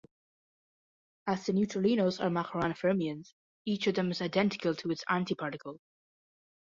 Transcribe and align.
As 1.27 1.45
the 1.45 1.51
neutralinos 1.53 2.19
are 2.19 2.31
Majorana 2.31 2.75
fermions, 2.75 3.35
each 3.65 3.85
of 3.85 3.93
them 3.93 4.09
is 4.09 4.23
identical 4.23 4.73
to 4.73 4.89
its 4.89 5.03
antiparticle. 5.07 5.77